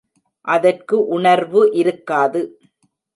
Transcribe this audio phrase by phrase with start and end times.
[0.45, 2.41] அதற்கு உணர்வு இருக்காது.